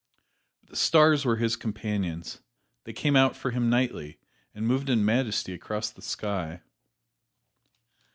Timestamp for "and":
4.51-4.65